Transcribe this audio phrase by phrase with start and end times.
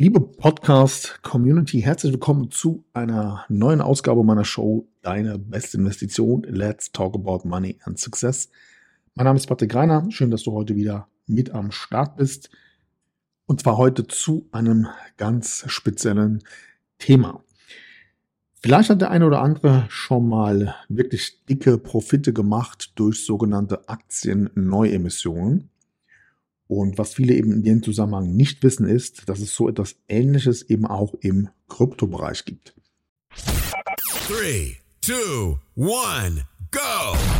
[0.00, 6.42] Liebe Podcast-Community, herzlich willkommen zu einer neuen Ausgabe meiner Show Deine beste Investition.
[6.44, 8.48] Let's talk about money and success.
[9.14, 10.06] Mein Name ist Patrick Reiner.
[10.08, 12.48] Schön, dass du heute wieder mit am Start bist.
[13.44, 14.86] Und zwar heute zu einem
[15.18, 16.44] ganz speziellen
[16.96, 17.44] Thema.
[18.62, 25.68] Vielleicht hat der eine oder andere schon mal wirklich dicke Profite gemacht durch sogenannte Aktien-Neuemissionen.
[26.70, 30.62] Und was viele eben in dem Zusammenhang nicht wissen, ist, dass es so etwas Ähnliches
[30.62, 32.76] eben auch im Kryptobereich gibt.
[34.28, 36.44] 3, 2, 1.
[36.70, 37.39] go.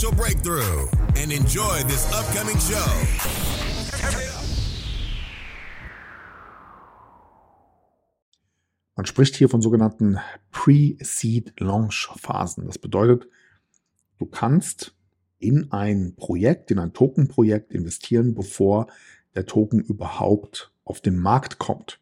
[0.00, 2.82] breakthrough and enjoy this upcoming show.
[8.96, 10.18] Man spricht hier von sogenannten
[10.50, 12.64] Pre-Seed-Launch-Phasen.
[12.66, 13.28] Das bedeutet,
[14.18, 14.94] du kannst
[15.38, 18.86] in ein Projekt, in ein Token-Projekt investieren, bevor
[19.34, 21.98] der Token überhaupt auf den Markt kommt.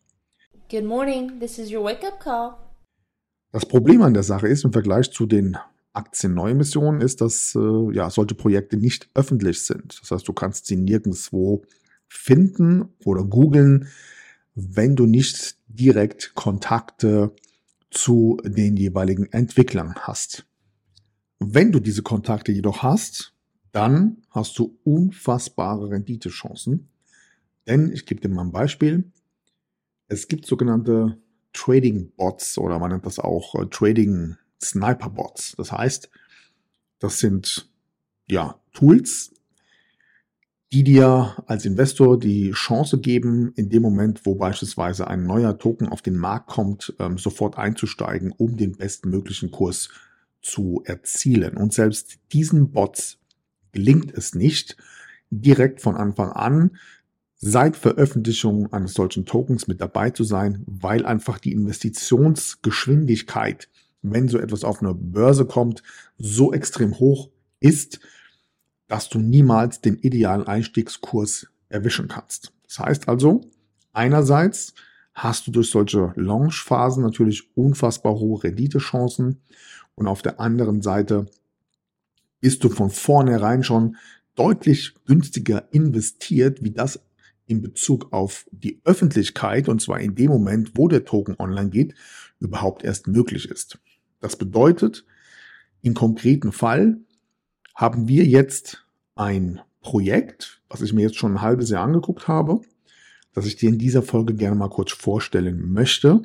[0.71, 2.55] Good morning, this is your wake-up call.
[3.51, 5.59] Das Problem an der Sache ist im Vergleich zu den
[5.93, 10.01] Aktienneuemissionen ist, dass äh, ja, solche Projekte nicht öffentlich sind.
[10.01, 11.65] Das heißt, du kannst sie nirgendwo
[12.09, 13.89] finden oder googeln,
[14.55, 17.33] wenn du nicht direkt Kontakte
[17.91, 20.47] zu den jeweiligen Entwicklern hast.
[21.39, 23.33] Wenn du diese Kontakte jedoch hast,
[23.73, 26.89] dann hast du unfassbare Renditechancen.
[27.67, 29.05] Denn ich gebe dir mal ein Beispiel.
[30.09, 31.19] Es gibt sogenannte
[31.53, 35.55] Trading Bots oder man nennt das auch äh, Trading Sniper-Bots.
[35.57, 36.11] Das heißt,
[36.99, 37.69] das sind
[38.29, 39.33] ja Tools,
[40.73, 45.89] die dir als Investor die Chance geben, in dem Moment, wo beispielsweise ein neuer Token
[45.89, 49.89] auf den Markt kommt, ähm, sofort einzusteigen, um den bestmöglichen Kurs
[50.41, 51.57] zu erzielen.
[51.57, 53.19] Und selbst diesen Bots
[53.73, 54.77] gelingt es nicht,
[55.31, 56.77] direkt von Anfang an
[57.37, 63.69] seit Veröffentlichung eines solchen Tokens mit dabei zu sein, weil einfach die Investitionsgeschwindigkeit
[64.03, 65.83] wenn so etwas auf eine Börse kommt,
[66.19, 67.31] so extrem hoch
[67.61, 68.01] ist,
[68.89, 72.53] dass du niemals den idealen Einstiegskurs erwischen kannst.
[72.67, 73.43] Das heißt also,
[73.93, 74.75] einerseits
[75.15, 79.41] hast du durch solche Launch-Phasen natürlich unfassbar hohe Renditechancen
[79.95, 81.27] und auf der anderen Seite
[82.41, 83.97] bist du von vornherein schon
[84.35, 87.01] deutlich günstiger investiert, wie das
[87.47, 91.95] in Bezug auf die Öffentlichkeit, und zwar in dem Moment, wo der Token online geht,
[92.39, 93.79] überhaupt erst möglich ist.
[94.21, 95.05] Das bedeutet,
[95.83, 96.99] im konkreten Fall
[97.75, 102.61] haben wir jetzt ein Projekt, was ich mir jetzt schon ein halbes Jahr angeguckt habe,
[103.33, 106.23] das ich dir in dieser Folge gerne mal kurz vorstellen möchte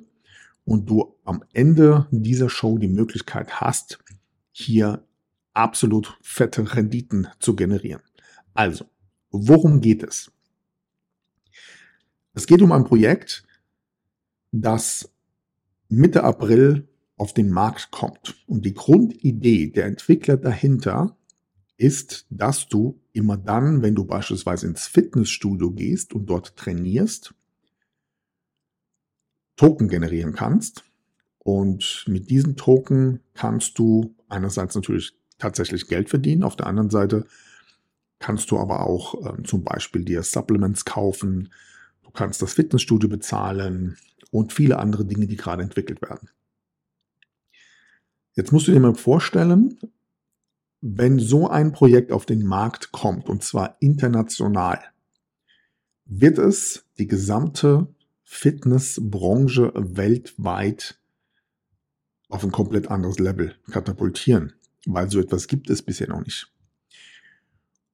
[0.66, 4.00] und du am Ende dieser Show die Möglichkeit hast,
[4.52, 5.06] hier
[5.54, 8.02] absolut fette Renditen zu generieren.
[8.54, 8.86] Also,
[9.32, 10.32] worum geht es?
[12.34, 13.46] Es geht um ein Projekt,
[14.52, 15.10] das
[15.88, 18.36] Mitte April auf den Markt kommt.
[18.48, 21.18] Und die Grundidee der Entwickler dahinter
[21.78, 27.34] ist, dass du immer dann, wenn du beispielsweise ins Fitnessstudio gehst und dort trainierst,
[29.56, 30.84] Token generieren kannst.
[31.40, 37.26] Und mit diesen Token kannst du einerseits natürlich tatsächlich Geld verdienen, auf der anderen Seite
[38.20, 41.52] kannst du aber auch äh, zum Beispiel dir Supplements kaufen,
[42.04, 43.98] du kannst das Fitnessstudio bezahlen
[44.32, 46.30] und viele andere Dinge, die gerade entwickelt werden.
[48.36, 49.80] Jetzt musst du dir mal vorstellen,
[50.82, 54.80] wenn so ein Projekt auf den Markt kommt, und zwar international,
[56.06, 57.88] wird es die gesamte
[58.24, 61.00] Fitnessbranche weltweit
[62.30, 64.54] auf ein komplett anderes Level katapultieren,
[64.86, 66.52] weil so etwas gibt es bisher noch nicht.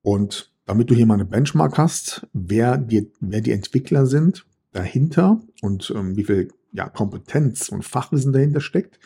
[0.01, 5.41] Und damit du hier mal eine Benchmark hast, wer die, wer die Entwickler sind dahinter
[5.61, 8.99] und ähm, wie viel ja, Kompetenz und Fachwissen dahinter steckt,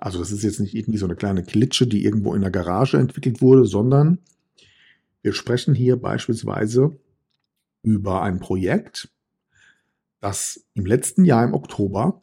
[0.00, 2.98] also das ist jetzt nicht irgendwie so eine kleine Klitsche, die irgendwo in der Garage
[2.98, 4.18] entwickelt wurde, sondern
[5.22, 6.98] wir sprechen hier beispielsweise
[7.82, 9.12] über ein Projekt,
[10.20, 12.22] das im letzten Jahr im Oktober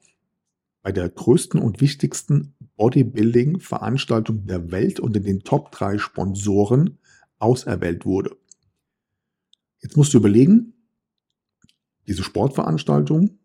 [0.81, 6.99] bei der größten und wichtigsten Bodybuilding-Veranstaltung der Welt unter den Top 3 Sponsoren
[7.39, 8.37] auserwählt wurde.
[9.79, 10.73] Jetzt musst du überlegen,
[12.07, 13.39] diese Sportveranstaltung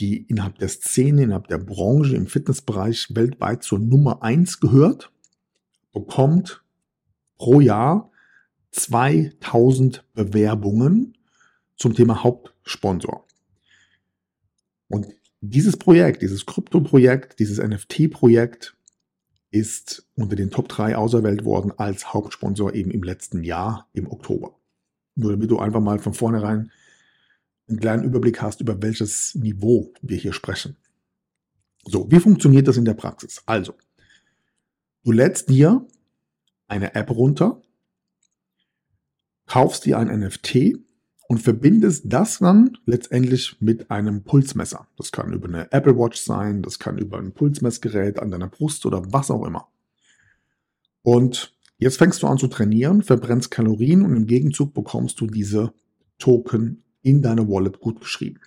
[0.00, 5.12] die innerhalb der Szene, innerhalb der Branche im Fitnessbereich weltweit zur Nummer eins gehört,
[5.92, 6.64] bekommt
[7.36, 8.10] pro Jahr
[8.72, 11.16] 2000 Bewerbungen
[11.76, 13.26] zum Thema Hauptsponsor.
[14.88, 15.06] Und
[15.40, 18.76] dieses Projekt, dieses Krypto-Projekt, dieses NFT-Projekt
[19.50, 24.56] ist unter den Top 3 auserwählt worden als Hauptsponsor eben im letzten Jahr, im Oktober.
[25.14, 26.70] Nur damit du einfach mal von vornherein
[27.72, 30.76] einen kleinen Überblick hast, über welches Niveau wir hier sprechen.
[31.84, 33.42] So, wie funktioniert das in der Praxis?
[33.46, 33.74] Also,
[35.04, 35.86] du lädst dir
[36.68, 37.60] eine App runter,
[39.46, 40.78] kaufst dir ein NFT
[41.28, 44.86] und verbindest das dann letztendlich mit einem Pulsmesser.
[44.96, 48.86] Das kann über eine Apple Watch sein, das kann über ein Pulsmessgerät an deiner Brust
[48.86, 49.68] oder was auch immer.
[51.02, 55.72] Und jetzt fängst du an zu trainieren, verbrennst Kalorien und im Gegenzug bekommst du diese
[56.18, 58.40] Token in deine Wallet gut geschrieben.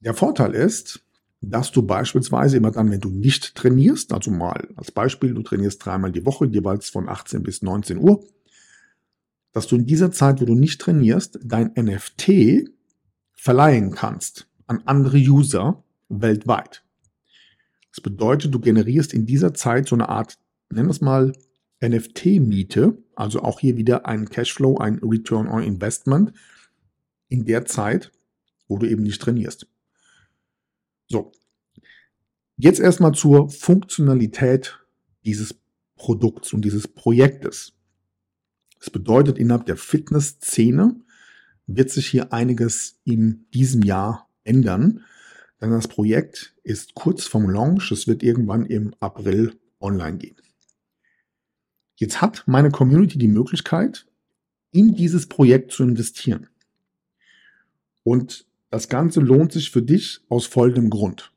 [0.00, 1.04] Der Vorteil ist,
[1.40, 5.84] dass du beispielsweise immer dann, wenn du nicht trainierst, also mal als Beispiel, du trainierst
[5.84, 8.24] dreimal die Woche, jeweils von 18 bis 19 Uhr,
[9.52, 12.70] dass du in dieser Zeit, wo du nicht trainierst, dein NFT
[13.32, 16.84] verleihen kannst an andere User weltweit.
[17.90, 20.38] Das bedeutet, du generierst in dieser Zeit so eine Art,
[20.70, 21.32] nennen wir es mal,
[21.80, 26.32] NFT-Miete, also auch hier wieder ein Cashflow, ein Return on Investment
[27.28, 28.12] in der Zeit,
[28.66, 29.66] wo du eben nicht trainierst.
[31.08, 31.32] So,
[32.56, 34.78] jetzt erstmal zur Funktionalität
[35.24, 35.54] dieses
[35.96, 37.72] Produkts und dieses Projektes.
[38.78, 41.00] Das bedeutet, innerhalb der Fitnessszene
[41.66, 45.04] wird sich hier einiges in diesem Jahr ändern,
[45.60, 47.90] denn das Projekt ist kurz vom Launch.
[47.90, 50.36] Es wird irgendwann im April online gehen.
[51.96, 54.06] Jetzt hat meine Community die Möglichkeit,
[54.70, 56.48] in dieses Projekt zu investieren.
[58.08, 61.30] Und das Ganze lohnt sich für dich aus folgendem Grund.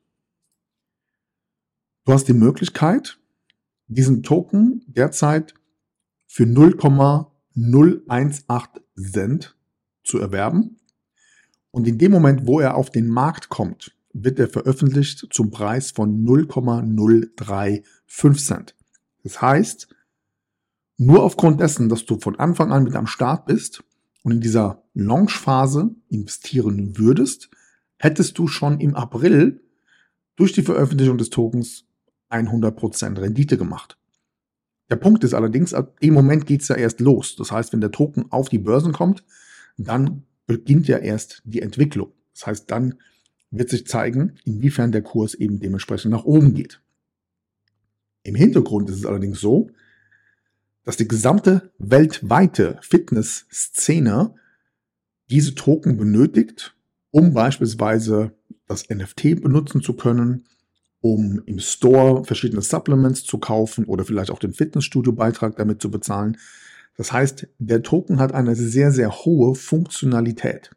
[2.06, 3.18] Du hast die Möglichkeit,
[3.88, 5.52] diesen Token derzeit
[6.26, 9.54] für 0,018 Cent
[10.02, 10.78] zu erwerben.
[11.72, 15.90] Und in dem Moment, wo er auf den Markt kommt, wird er veröffentlicht zum Preis
[15.90, 17.84] von 0,035
[18.38, 18.74] Cent.
[19.24, 19.94] Das heißt,
[20.96, 23.84] nur aufgrund dessen, dass du von Anfang an mit am Start bist
[24.22, 27.50] und in dieser Launchphase investieren würdest,
[27.98, 29.62] hättest du schon im April
[30.36, 31.84] durch die Veröffentlichung des Tokens
[32.30, 33.98] 100% Rendite gemacht.
[34.90, 37.36] Der Punkt ist allerdings, dem Moment geht es ja erst los.
[37.36, 39.24] Das heißt, wenn der Token auf die Börsen kommt,
[39.76, 42.12] dann beginnt ja erst die Entwicklung.
[42.34, 42.94] Das heißt, dann
[43.50, 46.82] wird sich zeigen, inwiefern der Kurs eben dementsprechend nach oben geht.
[48.22, 49.70] Im Hintergrund ist es allerdings so,
[50.84, 54.34] dass die gesamte weltweite Fitnessszene
[55.30, 56.76] diese Token benötigt,
[57.10, 58.32] um beispielsweise
[58.66, 60.44] das NFT benutzen zu können,
[61.00, 66.38] um im Store verschiedene Supplements zu kaufen oder vielleicht auch den Fitnessstudio-Beitrag damit zu bezahlen.
[66.96, 70.70] Das heißt, der Token hat eine sehr, sehr hohe Funktionalität.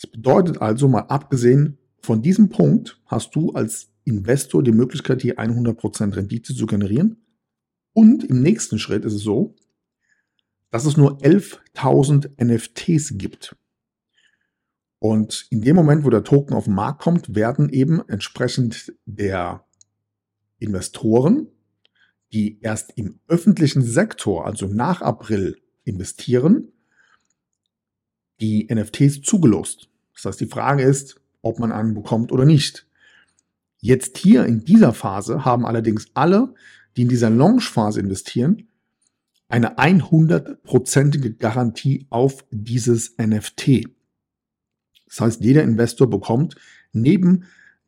[0.00, 5.38] Das bedeutet also, mal abgesehen von diesem Punkt, hast du als Investor die Möglichkeit, hier
[5.38, 7.16] 100% Rendite zu generieren.
[7.92, 9.54] Und im nächsten Schritt ist es so,
[10.70, 13.56] dass es nur 11.000 NFTs gibt.
[14.98, 19.64] Und in dem Moment, wo der Token auf den Markt kommt, werden eben entsprechend der
[20.58, 21.48] Investoren,
[22.32, 26.72] die erst im öffentlichen Sektor, also nach April investieren,
[28.40, 29.88] die NFTs zugelost.
[30.14, 32.86] Das heißt, die Frage ist, ob man einen bekommt oder nicht.
[33.80, 36.54] Jetzt hier in dieser Phase haben allerdings alle,
[36.98, 38.66] die in dieser Launch-Phase investieren,
[39.46, 43.84] eine 100%ige Garantie auf dieses NFT.
[45.06, 46.56] Das heißt, jeder Investor bekommt
[46.92, 47.44] neben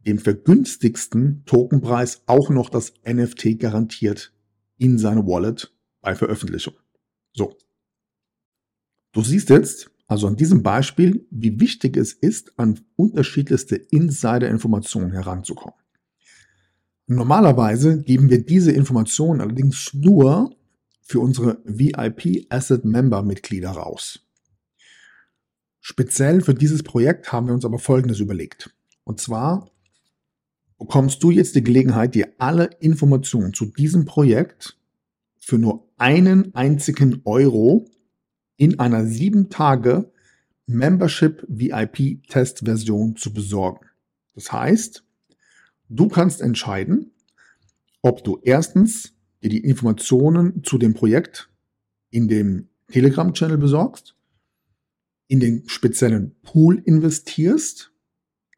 [0.06, 4.32] dem vergünstigsten Tokenpreis auch noch das NFT garantiert
[4.78, 6.74] in seine Wallet bei Veröffentlichung.
[7.32, 7.58] So.
[9.10, 15.74] Du siehst jetzt also an diesem Beispiel, wie wichtig es ist, an unterschiedlichste Insider-Informationen heranzukommen.
[17.12, 20.54] Normalerweise geben wir diese Informationen allerdings nur
[21.02, 24.24] für unsere VIP Asset Member Mitglieder raus.
[25.80, 28.72] Speziell für dieses Projekt haben wir uns aber Folgendes überlegt.
[29.02, 29.72] Und zwar
[30.78, 34.78] bekommst du jetzt die Gelegenheit, dir alle Informationen zu diesem Projekt
[35.36, 37.86] für nur einen einzigen Euro
[38.56, 40.12] in einer sieben Tage
[40.66, 43.84] Membership VIP Test Version zu besorgen.
[44.36, 45.02] Das heißt,
[45.90, 47.12] du kannst entscheiden,
[48.00, 51.50] ob du erstens dir die Informationen zu dem Projekt
[52.10, 54.16] in dem Telegram-Channel besorgst
[55.30, 57.92] in den speziellen Pool investierst,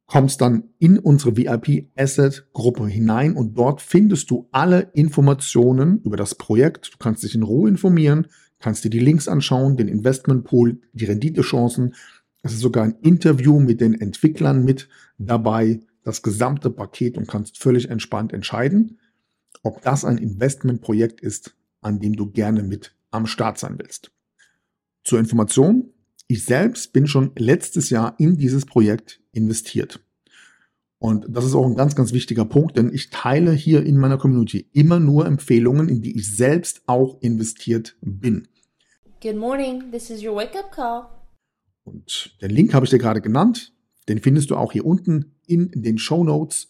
[0.05, 6.15] kommst dann in unsere VIP Asset Gruppe hinein und dort findest du alle Informationen über
[6.15, 6.93] das Projekt.
[6.93, 8.27] Du kannst dich in Ruhe informieren,
[8.59, 11.95] kannst dir die Links anschauen, den Investment Pool, die Renditechancen.
[12.43, 14.87] Es ist sogar ein Interview mit den Entwicklern mit
[15.17, 18.99] dabei, das gesamte Paket und kannst völlig entspannt entscheiden,
[19.63, 24.11] ob das ein Investmentprojekt ist, an dem du gerne mit am Start sein willst.
[25.03, 25.93] Zur Information,
[26.27, 29.99] ich selbst bin schon letztes Jahr in dieses Projekt investiert.
[30.99, 34.17] Und das ist auch ein ganz, ganz wichtiger Punkt, denn ich teile hier in meiner
[34.17, 38.47] Community immer nur Empfehlungen, in die ich selbst auch investiert bin.
[39.21, 41.07] Good morning, this is your wake up call.
[41.83, 43.74] Und den Link habe ich dir gerade genannt.
[44.07, 46.69] Den findest du auch hier unten in den Show Notes.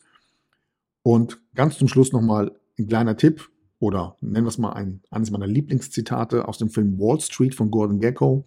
[1.04, 3.50] Und ganz zum Schluss nochmal ein kleiner Tipp
[3.80, 7.70] oder nennen wir es mal ein, eines meiner Lieblingszitate aus dem Film Wall Street von
[7.72, 8.46] Gordon Gecko.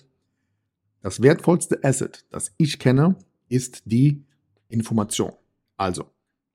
[1.02, 3.16] Das wertvollste Asset, das ich kenne,
[3.48, 4.24] ist die
[4.68, 5.32] Information.
[5.76, 6.06] Also,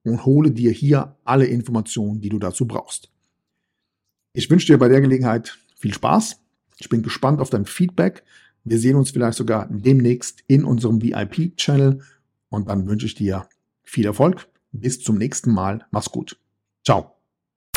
[0.04, 3.10] und hole dir hier alle Informationen, die du dazu brauchst.
[4.32, 6.40] Ich wünsche dir bei der Gelegenheit viel Spaß.
[6.78, 8.24] Ich bin gespannt auf dein Feedback.
[8.64, 12.00] Wir sehen uns vielleicht sogar demnächst in unserem VIP-Channel
[12.48, 13.48] und dann wünsche ich dir
[13.82, 14.48] viel Erfolg.
[14.72, 15.86] Bis zum nächsten Mal.
[15.90, 16.36] Mach's gut.
[16.84, 17.13] Ciao.